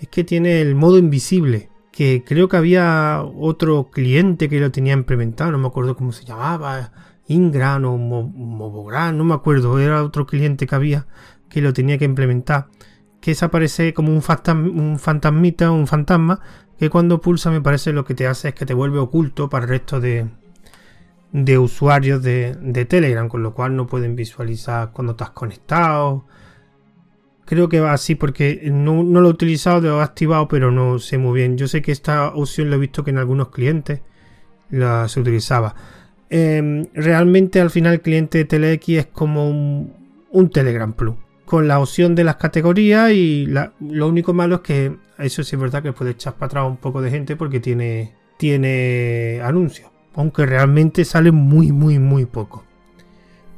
es 0.00 0.08
que 0.08 0.24
tiene 0.24 0.60
el 0.60 0.74
modo 0.74 0.98
invisible. 0.98 1.70
Que 1.92 2.24
creo 2.26 2.48
que 2.48 2.56
había 2.56 3.22
otro 3.22 3.90
cliente 3.90 4.48
que 4.48 4.58
lo 4.58 4.72
tenía 4.72 4.94
implementado, 4.94 5.52
no 5.52 5.58
me 5.58 5.68
acuerdo 5.68 5.94
cómo 5.94 6.12
se 6.12 6.24
llamaba, 6.24 6.90
Ingram 7.28 7.84
o 7.84 7.96
Mobogran, 7.98 9.18
no 9.18 9.24
me 9.24 9.34
acuerdo, 9.34 9.78
era 9.78 10.02
otro 10.02 10.26
cliente 10.26 10.66
que 10.66 10.74
había 10.74 11.06
que 11.52 11.60
lo 11.60 11.72
tenía 11.72 11.98
que 11.98 12.06
implementar. 12.06 12.68
Que 13.20 13.32
desaparece 13.32 13.94
como 13.94 14.10
un, 14.10 14.22
un 14.74 14.98
fantasmita, 14.98 15.70
un 15.70 15.86
fantasma, 15.86 16.40
que 16.78 16.90
cuando 16.90 17.20
pulsa 17.20 17.50
me 17.50 17.60
parece 17.60 17.92
lo 17.92 18.04
que 18.04 18.14
te 18.14 18.26
hace 18.26 18.48
es 18.48 18.54
que 18.54 18.66
te 18.66 18.74
vuelve 18.74 18.98
oculto 18.98 19.48
para 19.48 19.64
el 19.64 19.68
resto 19.68 20.00
de, 20.00 20.28
de 21.30 21.58
usuarios 21.58 22.22
de, 22.22 22.86
Telegram, 22.88 23.28
con 23.28 23.42
lo 23.42 23.54
cual 23.54 23.76
no 23.76 23.86
pueden 23.86 24.16
visualizar 24.16 24.92
cuando 24.92 25.12
estás 25.12 25.30
conectado. 25.30 26.26
Creo 27.52 27.68
que 27.68 27.80
va 27.80 27.92
así 27.92 28.14
porque 28.14 28.62
no, 28.72 29.02
lo 29.02 29.28
he 29.28 29.30
utilizado, 29.30 29.82
lo 29.82 30.00
he 30.00 30.02
activado, 30.02 30.48
pero 30.48 30.70
no 30.70 30.98
sé 30.98 31.18
muy 31.18 31.38
bien. 31.38 31.58
Yo 31.58 31.68
sé 31.68 31.82
que 31.82 31.92
esta 31.92 32.28
opción 32.28 32.70
lo 32.70 32.76
he 32.76 32.78
visto 32.78 33.04
que 33.04 33.10
en 33.10 33.18
algunos 33.18 33.50
clientes 33.50 34.00
la 34.70 35.06
se 35.06 35.20
utilizaba. 35.20 35.74
Em, 36.30 36.86
realmente 36.94 37.60
al 37.60 37.68
final 37.68 37.92
el 37.92 38.00
cliente 38.00 38.38
de 38.38 38.44
TeleX 38.46 38.88
es 38.88 39.06
como 39.08 39.50
un, 39.50 40.50
Telegram 40.50 40.94
Plus. 40.94 41.14
Con 41.44 41.68
la 41.68 41.78
opción 41.78 42.14
de 42.14 42.24
las 42.24 42.36
categorías 42.36 43.12
y 43.12 43.46
lo 43.80 44.08
único 44.08 44.32
malo 44.32 44.54
es 44.54 44.60
que 44.62 44.96
eso 45.18 45.44
sí 45.44 45.54
es 45.54 45.60
verdad 45.60 45.82
que 45.82 45.92
puede 45.92 46.12
echar 46.12 46.32
para 46.36 46.46
atrás 46.46 46.66
un 46.66 46.78
poco 46.78 47.02
de 47.02 47.10
gente 47.10 47.36
porque 47.36 47.60
tiene, 47.60 48.14
tiene 48.38 49.42
anuncios 49.44 49.90
aunque 50.14 50.46
realmente 50.46 51.04
sale 51.04 51.32
muy 51.32 51.70
muy 51.70 51.98
muy 51.98 52.24
poco. 52.24 52.64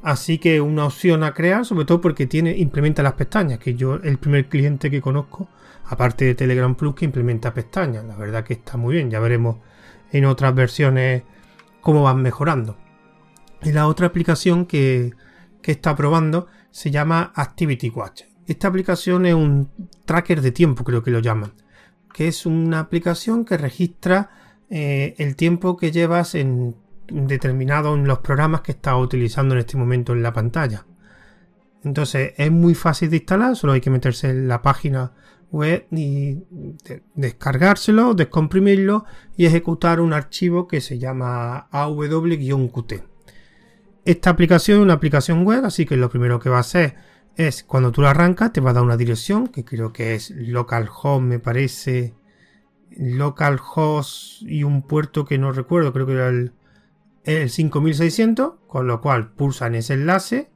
Así 0.04 0.36
que 0.36 0.60
una 0.60 0.84
opción 0.84 1.24
a 1.24 1.32
crear, 1.32 1.64
sobre 1.64 1.86
todo 1.86 2.02
porque 2.02 2.26
tiene 2.26 2.54
implementa 2.58 3.02
las 3.02 3.14
pestañas, 3.14 3.58
que 3.58 3.74
yo 3.74 3.94
el 3.94 4.18
primer 4.18 4.50
cliente 4.50 4.90
que 4.90 5.00
conozco, 5.00 5.48
aparte 5.86 6.26
de 6.26 6.34
Telegram 6.34 6.74
Plus, 6.74 6.94
que 6.94 7.06
implementa 7.06 7.54
pestañas. 7.54 8.04
La 8.04 8.14
verdad 8.14 8.44
que 8.44 8.52
está 8.52 8.76
muy 8.76 8.96
bien, 8.96 9.10
ya 9.10 9.18
veremos 9.18 9.56
en 10.12 10.26
otras 10.26 10.54
versiones 10.54 11.22
cómo 11.80 12.02
van 12.02 12.20
mejorando. 12.20 12.76
Y 13.62 13.72
la 13.72 13.86
otra 13.86 14.06
aplicación 14.06 14.66
que, 14.66 15.14
que 15.62 15.72
está 15.72 15.96
probando 15.96 16.48
se 16.70 16.90
llama 16.90 17.32
Activity 17.34 17.88
Watch. 17.88 18.24
Esta 18.46 18.68
aplicación 18.68 19.24
es 19.24 19.34
un 19.34 19.70
tracker 20.04 20.42
de 20.42 20.52
tiempo, 20.52 20.84
creo 20.84 21.02
que 21.02 21.12
lo 21.12 21.20
llaman, 21.20 21.54
que 22.12 22.28
es 22.28 22.44
una 22.44 22.80
aplicación 22.80 23.46
que 23.46 23.56
registra 23.56 24.30
eh, 24.68 25.14
el 25.16 25.34
tiempo 25.34 25.78
que 25.78 25.92
llevas 25.92 26.34
en 26.34 26.76
determinado 27.08 27.94
en 27.94 28.06
los 28.06 28.18
programas 28.18 28.62
que 28.62 28.72
estás 28.72 28.94
utilizando 28.96 29.54
en 29.54 29.60
este 29.60 29.76
momento 29.76 30.12
en 30.12 30.22
la 30.22 30.32
pantalla. 30.32 30.86
Entonces 31.82 32.32
es 32.36 32.50
muy 32.50 32.74
fácil 32.74 33.10
de 33.10 33.16
instalar, 33.16 33.56
solo 33.56 33.74
hay 33.74 33.80
que 33.80 33.90
meterse 33.90 34.30
en 34.30 34.48
la 34.48 34.62
página 34.62 35.12
web 35.50 35.86
y 35.90 36.38
descargárselo, 37.14 38.14
descomprimirlo 38.14 39.04
y 39.36 39.46
ejecutar 39.46 40.00
un 40.00 40.12
archivo 40.12 40.66
que 40.66 40.80
se 40.80 40.98
llama 40.98 41.68
aw-qt. 41.70 43.04
Esta 44.04 44.30
aplicación 44.30 44.78
es 44.78 44.82
una 44.82 44.94
aplicación 44.94 45.44
web, 45.44 45.64
así 45.64 45.86
que 45.86 45.96
lo 45.96 46.10
primero 46.10 46.40
que 46.40 46.50
va 46.50 46.58
a 46.58 46.60
hacer 46.60 46.96
es 47.36 47.64
cuando 47.64 47.92
tú 47.92 48.02
la 48.02 48.10
arrancas 48.10 48.52
te 48.52 48.60
va 48.60 48.70
a 48.70 48.74
dar 48.74 48.82
una 48.82 48.96
dirección 48.96 49.48
que 49.48 49.64
creo 49.64 49.92
que 49.92 50.14
es 50.14 50.30
localhost 50.30 51.22
me 51.22 51.40
parece 51.40 52.14
localhost 52.96 54.42
y 54.42 54.62
un 54.62 54.82
puerto 54.82 55.24
que 55.24 55.38
no 55.38 55.52
recuerdo, 55.52 55.92
creo 55.92 56.06
que 56.06 56.12
era 56.12 56.28
el, 56.28 56.52
5600, 57.24 58.54
con 58.66 58.86
lo 58.86 59.00
cual 59.00 59.32
pulsan 59.32 59.74
ese 59.74 59.94
enlace 59.94 60.50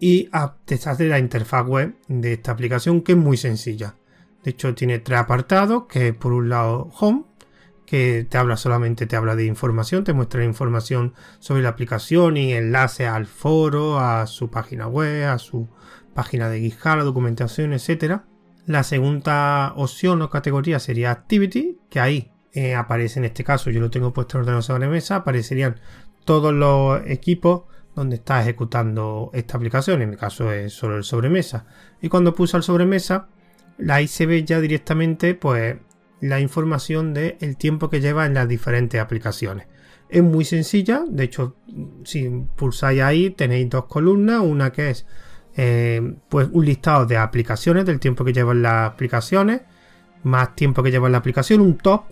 y 0.00 0.28
te 0.64 0.78
sale 0.78 1.08
la 1.08 1.20
interfaz 1.20 1.64
web 1.64 1.94
de 2.08 2.32
esta 2.32 2.50
aplicación 2.50 3.02
que 3.02 3.12
es 3.12 3.18
muy 3.18 3.36
sencilla. 3.36 3.94
De 4.42 4.50
hecho 4.50 4.74
tiene 4.74 4.98
tres 4.98 5.20
apartados, 5.20 5.84
que 5.88 6.12
por 6.12 6.32
un 6.32 6.48
lado 6.48 6.90
Home, 6.98 7.24
que 7.86 8.26
te 8.28 8.36
habla 8.36 8.56
solamente, 8.56 9.06
te 9.06 9.14
habla 9.14 9.36
de 9.36 9.46
información, 9.46 10.02
te 10.02 10.12
muestra 10.12 10.44
información 10.44 11.14
sobre 11.38 11.62
la 11.62 11.68
aplicación 11.68 12.36
y 12.36 12.52
enlace 12.52 13.06
al 13.06 13.26
foro, 13.26 14.00
a 14.00 14.26
su 14.26 14.50
página 14.50 14.88
web, 14.88 15.28
a 15.28 15.38
su 15.38 15.68
página 16.14 16.48
de 16.48 16.58
GitHub, 16.58 16.96
la 16.96 17.04
documentación, 17.04 17.72
etcétera. 17.72 18.24
La 18.66 18.82
segunda 18.82 19.72
opción 19.76 20.20
o 20.22 20.30
categoría 20.30 20.80
sería 20.80 21.12
Activity, 21.12 21.78
que 21.90 22.00
ahí 22.00 22.31
eh, 22.52 22.74
aparece 22.74 23.18
en 23.18 23.24
este 23.24 23.44
caso, 23.44 23.70
yo 23.70 23.80
lo 23.80 23.90
tengo 23.90 24.12
puesto 24.12 24.36
en 24.36 24.40
ordenador 24.40 24.62
sobre 24.62 24.88
mesa, 24.88 25.16
aparecerían 25.16 25.80
todos 26.24 26.52
los 26.52 27.00
equipos 27.06 27.62
donde 27.94 28.16
está 28.16 28.40
ejecutando 28.40 29.30
esta 29.32 29.56
aplicación, 29.56 30.02
en 30.02 30.10
mi 30.10 30.16
caso 30.16 30.52
es 30.52 30.72
solo 30.72 30.96
el 30.96 31.04
sobremesa. 31.04 31.66
Y 32.00 32.08
cuando 32.08 32.34
pulso 32.34 32.56
al 32.56 32.62
sobremesa, 32.62 33.28
ahí 33.88 34.08
se 34.08 34.26
ve 34.26 34.44
ya 34.44 34.60
directamente 34.60 35.34
pues 35.34 35.76
la 36.20 36.40
información 36.40 37.14
del 37.14 37.36
el 37.40 37.56
tiempo 37.56 37.90
que 37.90 38.00
lleva 38.00 38.26
en 38.26 38.34
las 38.34 38.48
diferentes 38.48 39.00
aplicaciones. 39.00 39.66
Es 40.08 40.22
muy 40.22 40.44
sencilla, 40.44 41.02
de 41.08 41.24
hecho, 41.24 41.56
si 42.04 42.28
pulsáis 42.54 43.00
ahí 43.00 43.30
tenéis 43.30 43.68
dos 43.70 43.86
columnas, 43.86 44.40
una 44.40 44.70
que 44.70 44.90
es 44.90 45.06
eh, 45.56 46.16
pues 46.28 46.48
un 46.52 46.64
listado 46.64 47.06
de 47.06 47.16
aplicaciones, 47.16 47.84
del 47.86 47.98
tiempo 47.98 48.24
que 48.24 48.32
llevan 48.32 48.62
las 48.62 48.90
aplicaciones, 48.90 49.62
más 50.22 50.54
tiempo 50.54 50.82
que 50.82 50.90
lleva 50.90 51.08
la 51.08 51.18
aplicación, 51.18 51.60
un 51.60 51.76
top, 51.78 52.04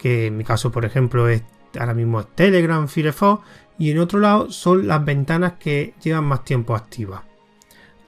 que 0.00 0.26
en 0.26 0.36
mi 0.38 0.44
caso, 0.44 0.72
por 0.72 0.86
ejemplo, 0.86 1.28
es 1.28 1.42
ahora 1.78 1.92
mismo 1.92 2.20
es 2.20 2.26
Telegram, 2.34 2.88
Firefox, 2.88 3.44
y 3.78 3.90
en 3.90 3.98
otro 3.98 4.18
lado 4.18 4.50
son 4.50 4.88
las 4.88 5.04
ventanas 5.04 5.54
que 5.60 5.92
llevan 6.02 6.24
más 6.24 6.42
tiempo 6.42 6.74
activas. 6.74 7.22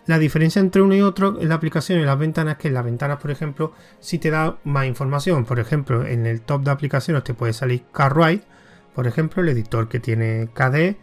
La 0.07 0.19
diferencia 0.19 0.59
entre 0.59 0.81
uno 0.81 0.95
y 0.95 1.03
otro 1.03 1.39
en 1.41 1.51
la 1.51 1.55
aplicación 1.55 2.01
y 2.01 2.05
las 2.05 2.19
ventanas 2.19 2.55
es 2.55 2.59
que 2.61 2.69
en 2.69 2.75
las 2.75 2.85
ventanas, 2.85 3.19
por 3.19 3.31
ejemplo, 3.31 3.73
si 4.01 4.19
te 4.19 4.31
da 4.31 4.57
más 4.65 4.87
información. 4.87 5.45
Por 5.45 5.61
ejemplo, 5.61 6.05
en 6.07 6.27
el 6.27 6.41
top 6.41 6.63
de 6.63 6.71
aplicaciones 6.71 7.25
te 7.25 7.35
puede 7.35 7.53
salir 7.53 7.85
CarWrite, 7.93 8.45
por 8.95 9.07
ejemplo, 9.07 9.43
el 9.43 9.51
editor 9.51 9.89
que 9.89 10.01
tiene 10.01 10.49
KDE 10.55 10.97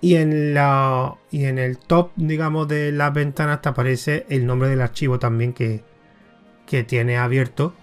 y 0.00 0.16
en, 0.16 0.54
la, 0.54 1.14
y 1.30 1.44
en 1.44 1.58
el 1.58 1.78
top, 1.78 2.10
digamos, 2.16 2.68
de 2.68 2.90
las 2.90 3.12
ventanas 3.12 3.60
te 3.60 3.68
aparece 3.68 4.26
el 4.30 4.46
nombre 4.46 4.70
del 4.70 4.80
archivo 4.80 5.18
también 5.18 5.52
que, 5.52 5.84
que 6.66 6.84
tiene 6.84 7.18
abierto 7.18 7.74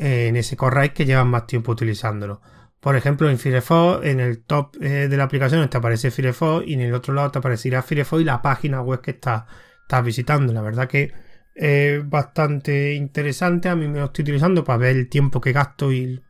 en 0.00 0.36
ese 0.36 0.56
correct 0.56 0.96
que 0.96 1.04
llevan 1.04 1.28
más 1.28 1.46
tiempo 1.46 1.72
utilizándolo. 1.72 2.40
Por 2.80 2.96
ejemplo, 2.96 3.28
en 3.28 3.38
Firefox, 3.38 4.06
en 4.06 4.20
el 4.20 4.42
top 4.44 4.76
eh, 4.80 5.08
de 5.08 5.16
la 5.16 5.24
aplicación 5.24 5.68
te 5.68 5.76
aparece 5.76 6.10
Firefox 6.10 6.66
y 6.66 6.74
en 6.74 6.80
el 6.80 6.94
otro 6.94 7.12
lado 7.12 7.30
te 7.30 7.38
aparecerá 7.38 7.82
Firefox 7.82 8.22
y 8.22 8.24
la 8.24 8.40
página 8.40 8.80
web 8.80 9.02
que 9.02 9.10
estás, 9.12 9.44
estás 9.82 10.02
visitando. 10.02 10.52
La 10.54 10.62
verdad 10.62 10.88
que 10.88 11.12
es 11.54 12.08
bastante 12.08 12.94
interesante. 12.94 13.68
A 13.68 13.76
mí 13.76 13.86
me 13.88 13.98
lo 13.98 14.06
estoy 14.06 14.22
utilizando 14.22 14.64
para 14.64 14.78
ver 14.78 14.96
el 14.96 15.10
tiempo 15.10 15.42
que 15.42 15.52
gasto 15.52 15.92
y 15.92 16.22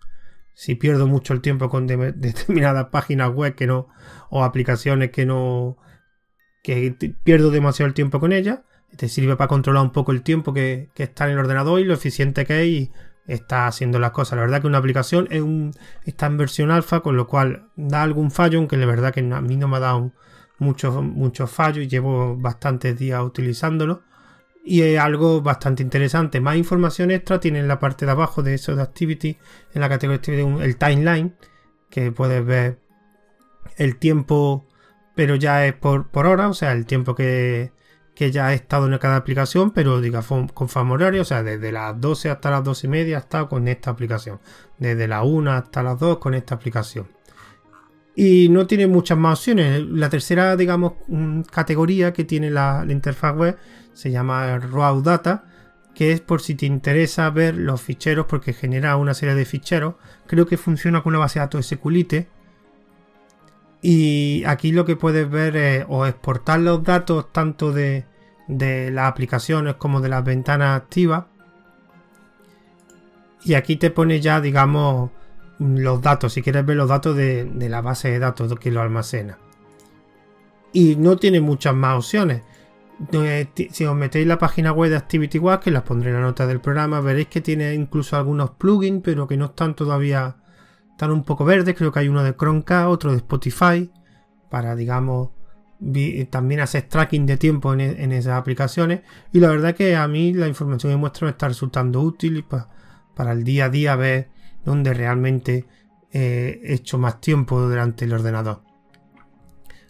si 0.54 0.74
pierdo 0.74 1.06
mucho 1.06 1.32
el 1.32 1.40
tiempo 1.40 1.70
con 1.70 1.86
determinadas 1.86 2.86
páginas 2.86 3.30
web 3.32 3.54
que 3.54 3.68
no 3.68 3.88
o 4.30 4.42
aplicaciones 4.42 5.10
que 5.10 5.26
no 5.26 5.76
que 6.62 6.94
pierdo 7.22 7.50
demasiado 7.50 7.86
el 7.86 7.94
tiempo 7.94 8.20
con 8.20 8.32
ellas 8.32 8.60
te 8.96 9.08
sirve 9.08 9.36
para 9.36 9.48
controlar 9.48 9.82
un 9.82 9.92
poco 9.92 10.12
el 10.12 10.22
tiempo 10.22 10.52
que, 10.52 10.90
está 10.96 11.26
en 11.26 11.32
el 11.32 11.38
ordenador 11.38 11.80
y 11.80 11.84
lo 11.84 11.94
eficiente 11.94 12.44
que 12.44 12.60
es 12.60 12.66
y 12.66 12.90
está 13.32 13.66
haciendo 13.66 13.98
las 13.98 14.10
cosas. 14.10 14.36
La 14.36 14.42
verdad 14.42 14.60
que 14.60 14.66
una 14.66 14.78
aplicación 14.78 15.28
está 16.04 16.26
en 16.26 16.36
versión 16.36 16.70
alfa, 16.70 17.00
con 17.00 17.16
lo 17.16 17.26
cual 17.26 17.68
da 17.76 18.02
algún 18.02 18.30
fallo, 18.30 18.58
aunque 18.58 18.76
la 18.76 18.86
verdad 18.86 19.12
que 19.12 19.20
a 19.20 19.40
mí 19.40 19.56
no 19.56 19.68
me 19.68 19.76
ha 19.76 19.80
dado 19.80 20.12
muchos 20.58 21.02
muchos 21.02 21.50
fallos 21.50 21.84
y 21.84 21.88
llevo 21.88 22.36
bastantes 22.36 22.98
días 22.98 23.22
utilizándolo 23.22 24.02
y 24.64 24.82
es 24.82 24.98
algo 25.00 25.40
bastante 25.42 25.82
interesante. 25.82 26.40
Más 26.40 26.56
información 26.56 27.10
extra 27.10 27.40
tiene 27.40 27.60
en 27.60 27.68
la 27.68 27.78
parte 27.78 28.06
de 28.06 28.12
abajo 28.12 28.42
de 28.42 28.54
eso 28.54 28.76
de 28.76 28.82
Activity, 28.82 29.38
en 29.74 29.80
la 29.80 29.88
categoría 29.88 30.16
Activity, 30.18 30.62
el 30.62 30.76
timeline, 30.76 31.34
que 31.88 32.12
puedes 32.12 32.44
ver 32.44 32.78
el 33.76 33.96
tiempo, 33.96 34.68
pero 35.14 35.34
ya 35.36 35.66
es 35.66 35.74
por, 35.74 36.10
por 36.10 36.26
hora, 36.26 36.48
o 36.48 36.54
sea, 36.54 36.72
el 36.72 36.86
tiempo 36.86 37.14
que, 37.14 37.72
que 38.20 38.30
ya 38.30 38.52
he 38.52 38.54
estado 38.54 38.86
en 38.86 38.98
cada 38.98 39.16
aplicación, 39.16 39.70
pero 39.70 40.02
diga 40.02 40.22
con 40.52 40.90
horario, 40.90 41.22
o 41.22 41.24
sea, 41.24 41.42
desde 41.42 41.72
las 41.72 41.98
12 41.98 42.28
hasta 42.28 42.50
las 42.50 42.62
12 42.62 42.86
y 42.86 42.90
media 42.90 43.16
he 43.16 43.20
estado 43.20 43.48
con 43.48 43.66
esta 43.66 43.92
aplicación, 43.92 44.40
desde 44.76 45.08
la 45.08 45.22
1 45.22 45.50
hasta 45.50 45.82
las 45.82 45.98
2 45.98 46.18
con 46.18 46.34
esta 46.34 46.54
aplicación. 46.54 47.08
Y 48.14 48.50
no 48.50 48.66
tiene 48.66 48.86
muchas 48.86 49.16
más 49.16 49.38
opciones. 49.38 49.80
La 49.88 50.10
tercera, 50.10 50.54
digamos, 50.54 50.92
mm, 51.08 51.44
categoría 51.50 52.12
que 52.12 52.24
tiene 52.24 52.50
la, 52.50 52.84
la 52.84 52.92
interfaz 52.92 53.34
web 53.34 53.56
se 53.94 54.10
llama 54.10 54.58
Raw 54.58 55.00
Data, 55.00 55.46
que 55.94 56.12
es 56.12 56.20
por 56.20 56.42
si 56.42 56.54
te 56.56 56.66
interesa 56.66 57.30
ver 57.30 57.56
los 57.56 57.80
ficheros, 57.80 58.26
porque 58.26 58.52
genera 58.52 58.98
una 58.98 59.14
serie 59.14 59.34
de 59.34 59.46
ficheros. 59.46 59.94
Creo 60.26 60.44
que 60.44 60.58
funciona 60.58 61.02
con 61.02 61.14
una 61.14 61.20
base 61.20 61.38
de 61.38 61.46
datos 61.46 61.66
SQLite. 61.66 62.28
Y 63.80 64.44
aquí 64.44 64.72
lo 64.72 64.84
que 64.84 64.96
puedes 64.96 65.30
ver 65.30 65.56
es 65.56 65.86
o 65.88 66.04
exportar 66.04 66.60
los 66.60 66.84
datos 66.84 67.32
tanto 67.32 67.72
de, 67.72 68.09
de 68.50 68.90
las 68.90 69.08
aplicaciones 69.08 69.76
como 69.76 70.00
de 70.00 70.08
las 70.08 70.24
ventanas 70.24 70.76
activas. 70.76 71.24
Y 73.44 73.54
aquí 73.54 73.76
te 73.76 73.90
pone 73.90 74.20
ya, 74.20 74.40
digamos, 74.40 75.10
los 75.58 76.02
datos, 76.02 76.32
si 76.32 76.42
quieres 76.42 76.66
ver 76.66 76.76
los 76.76 76.88
datos 76.88 77.16
de, 77.16 77.48
la 77.56 77.80
base 77.80 78.10
de 78.10 78.18
datos 78.18 78.54
que 78.58 78.70
lo 78.70 78.82
almacena. 78.82 79.38
Y 80.72 80.96
no 80.96 81.16
tiene 81.16 81.40
muchas 81.40 81.74
más 81.74 81.96
opciones. 81.96 82.42
Si 83.70 83.84
os 83.86 83.96
metéis 83.96 84.26
la 84.26 84.38
página 84.38 84.72
web 84.72 84.90
de 84.90 84.96
ActivityWatch, 84.96 85.62
que 85.62 85.70
las 85.70 85.84
pondré 85.84 86.10
en 86.10 86.16
la 86.16 86.22
nota 86.22 86.46
del 86.46 86.60
programa, 86.60 87.00
veréis 87.00 87.28
que 87.28 87.40
tiene 87.40 87.72
incluso 87.74 88.16
algunos 88.16 88.50
plugins, 88.50 89.00
pero 89.02 89.26
que 89.26 89.38
no 89.38 89.46
están 89.46 89.74
todavía, 89.74 90.36
están 90.90 91.10
un 91.10 91.24
poco 91.24 91.44
verdes. 91.44 91.74
Creo 91.76 91.92
que 91.92 92.00
hay 92.00 92.08
uno 92.08 92.22
de 92.22 92.36
Chromecast, 92.36 92.88
otro 92.88 93.12
de 93.12 93.18
Spotify, 93.18 93.90
para, 94.50 94.76
digamos, 94.76 95.30
también 96.30 96.60
hacer 96.60 96.82
tracking 96.82 97.26
de 97.26 97.36
tiempo 97.36 97.72
en, 97.72 97.80
en, 97.80 98.12
esas 98.12 98.38
aplicaciones. 98.38 99.00
Y 99.32 99.40
la 99.40 99.48
verdad 99.48 99.74
que 99.74 99.96
a 99.96 100.06
mí 100.08 100.32
la 100.32 100.48
información 100.48 100.92
que 100.92 100.96
muestra 100.96 101.26
me 101.26 101.30
está 101.32 101.48
resultando 101.48 102.00
útil 102.00 102.38
y 102.38 102.44
para 103.14 103.32
el 103.32 103.44
día 103.44 103.66
a 103.66 103.68
día 103.70 103.96
ver 103.96 104.28
donde 104.64 104.94
realmente 104.94 105.66
he 106.12 106.60
hecho 106.64 106.98
más 106.98 107.20
tiempo 107.20 107.68
delante 107.68 108.04
del 108.04 108.14
ordenador. 108.14 108.62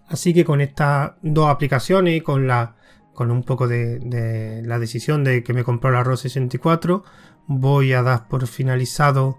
Así 0.08 0.34
que 0.34 0.44
con 0.44 0.60
estas 0.60 1.12
dos 1.22 1.48
aplicaciones 1.48 2.16
y 2.16 2.20
con 2.20 2.46
la 2.46 2.76
con 3.14 3.30
un 3.30 3.42
poco 3.42 3.68
de, 3.68 4.62
la 4.64 4.78
decisión 4.78 5.24
de 5.24 5.42
que 5.42 5.52
me 5.52 5.62
compró 5.62 5.90
la 5.90 6.02
ROS 6.02 6.20
64 6.20 7.04
voy 7.46 7.92
a 7.92 8.02
dar 8.02 8.28
por 8.28 8.46
finalizado 8.46 9.38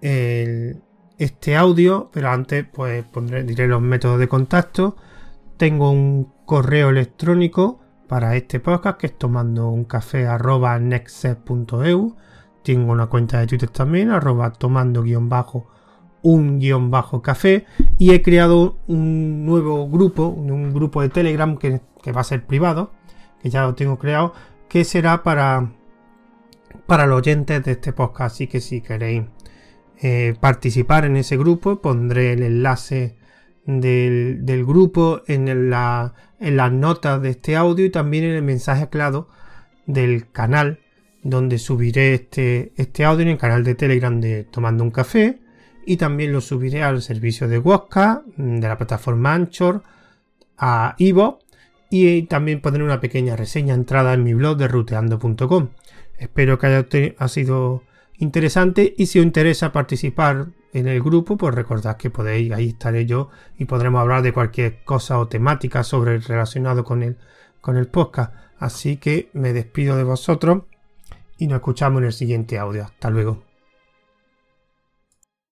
este 0.00 1.56
audio 1.56 2.10
pero 2.12 2.30
antes 2.30 2.64
pues 2.72 3.04
pondré 3.04 3.42
diré 3.42 3.66
los 3.66 3.82
métodos 3.82 4.20
de 4.20 4.28
contacto 4.28 4.96
tengo 5.58 5.90
un 5.90 6.32
correo 6.46 6.88
electrónico 6.88 7.80
para 8.06 8.36
este 8.36 8.60
podcast 8.60 8.98
que 8.98 9.08
es 9.08 9.18
tomando 9.18 9.68
un 9.68 9.84
café 9.84 10.26
tengo 12.62 12.92
una 12.92 13.06
cuenta 13.06 13.40
de 13.40 13.46
Twitter 13.46 13.68
también, 13.68 14.10
arroba 14.10 14.52
tomando 14.52 15.02
guion 15.02 15.28
bajo 15.28 15.66
un 16.22 16.58
guion 16.58 16.90
bajo 16.90 17.22
café 17.22 17.66
y 17.98 18.12
he 18.12 18.22
creado 18.22 18.78
un 18.86 19.44
nuevo 19.44 19.88
grupo, 19.88 20.28
un 20.28 20.72
grupo 20.72 21.02
de 21.02 21.08
Telegram 21.08 21.56
que, 21.56 21.80
va 22.12 22.20
a 22.20 22.24
ser 22.24 22.46
privado, 22.46 22.92
que 23.42 23.50
ya 23.50 23.62
lo 23.62 23.74
tengo 23.74 23.98
creado, 23.98 24.32
que 24.68 24.84
será 24.84 25.22
para, 25.22 25.72
para 26.86 27.06
los 27.06 27.18
oyentes 27.18 27.64
de 27.64 27.72
este 27.72 27.92
podcast. 27.92 28.34
Así 28.34 28.46
que 28.46 28.60
si 28.60 28.80
queréis 28.80 29.24
eh, 30.00 30.34
participar 30.40 31.04
en 31.04 31.16
ese 31.16 31.36
grupo, 31.36 31.80
pondré 31.80 32.32
el 32.32 32.42
enlace 32.42 33.16
del, 33.68 34.64
grupo 34.64 35.20
en, 35.26 35.68
la, 35.68 36.14
las 36.40 36.72
notas 36.72 37.20
de 37.20 37.30
este 37.30 37.54
audio 37.54 37.84
y 37.84 37.90
también 37.90 38.24
en 38.24 38.34
el 38.34 38.42
mensaje 38.42 38.88
claro 38.88 39.28
del 39.86 40.30
canal 40.30 40.80
donde 41.22 41.58
subiré 41.58 42.14
este, 42.14 42.72
este 42.76 43.04
audio 43.04 43.22
en 43.22 43.28
el 43.28 43.38
canal 43.38 43.64
de 43.64 43.74
Telegram 43.74 44.18
de 44.20 44.44
Tomando 44.44 44.84
un 44.84 44.90
Café 44.90 45.40
y 45.84 45.98
también 45.98 46.32
lo 46.32 46.40
subiré 46.40 46.82
al 46.82 47.02
servicio 47.02 47.46
de 47.46 47.58
Wosca 47.58 48.22
de 48.36 48.66
la 48.66 48.78
plataforma 48.78 49.34
Anchor 49.34 49.82
a 50.56 50.94
Ivo 50.96 51.40
y 51.90 52.22
también 52.22 52.62
pondré 52.62 52.82
una 52.82 53.00
pequeña 53.00 53.36
reseña 53.36 53.74
entrada 53.74 54.14
en 54.14 54.24
mi 54.24 54.32
blog 54.32 54.56
de 54.56 54.68
ruteando.com. 54.68 55.68
Espero 56.18 56.58
que 56.58 56.66
haya 56.66 57.28
sido 57.28 57.82
interesante 58.18 58.94
y 58.96 59.06
si 59.06 59.18
os 59.18 59.24
interesa 59.24 59.72
participar 59.72 60.48
en 60.72 60.88
el 60.88 61.02
grupo, 61.02 61.36
pues 61.36 61.54
recordad 61.54 61.96
que 61.96 62.10
podéis, 62.10 62.52
ahí 62.52 62.68
estaré 62.68 63.06
yo 63.06 63.30
y 63.58 63.64
podremos 63.64 64.00
hablar 64.00 64.22
de 64.22 64.32
cualquier 64.32 64.84
cosa 64.84 65.18
o 65.18 65.28
temática 65.28 65.82
sobre 65.82 66.18
relacionado 66.18 66.84
con 66.84 67.02
el, 67.02 67.16
con 67.60 67.76
el 67.76 67.86
podcast. 67.86 68.34
Así 68.58 68.96
que 68.96 69.30
me 69.32 69.52
despido 69.52 69.96
de 69.96 70.04
vosotros 70.04 70.64
y 71.38 71.46
nos 71.46 71.56
escuchamos 71.56 72.00
en 72.00 72.06
el 72.06 72.12
siguiente 72.12 72.58
audio. 72.58 72.84
Hasta 72.84 73.10
luego. 73.10 73.47